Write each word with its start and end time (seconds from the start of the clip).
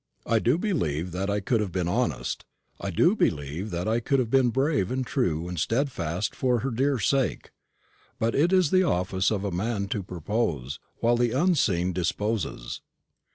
I 0.25 0.39
do 0.39 0.57
believe 0.57 1.11
that 1.11 1.29
I 1.29 1.41
could 1.41 1.61
have 1.61 1.71
been 1.71 1.87
honest; 1.87 2.43
I 2.79 2.89
do 2.89 3.15
believe 3.15 3.69
that 3.69 3.87
I 3.87 3.99
could 3.99 4.17
have 4.17 4.31
been 4.31 4.49
brave 4.49 4.89
and 4.89 5.05
true 5.05 5.47
and 5.47 5.59
steadfast 5.59 6.35
for 6.35 6.61
her 6.61 6.71
dear 6.71 6.97
sake. 6.97 7.51
But 8.17 8.33
it 8.33 8.51
is 8.51 8.71
the 8.71 8.81
office 8.81 9.29
of 9.29 9.43
man 9.53 9.85
to 9.89 10.01
propose, 10.01 10.79
while 11.01 11.17
the 11.17 11.33
Unseen 11.33 11.93
disposes. 11.93 12.81